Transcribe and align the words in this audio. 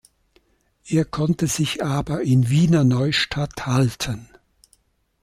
Er 0.87 1.05
konnte 1.05 1.45
sich 1.45 1.83
aber 1.85 2.23
in 2.23 2.49
Wiener 2.49 2.83
Neustadt 2.83 3.67
halten. 3.67 4.27